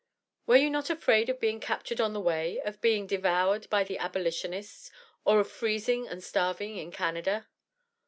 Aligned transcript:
"Were 0.47 0.55
you 0.55 0.71
not 0.71 0.89
afraid 0.89 1.29
of 1.29 1.39
being 1.39 1.59
captured 1.59 2.01
on 2.01 2.13
the 2.13 2.19
way, 2.19 2.59
of 2.61 2.81
being 2.81 3.05
devoured 3.05 3.69
by 3.69 3.83
the 3.83 3.99
abolitionists, 3.99 4.89
or 5.25 5.39
of 5.41 5.51
freezing 5.51 6.07
and 6.07 6.23
starving 6.23 6.77
in 6.77 6.91
Canada?" 6.91 7.47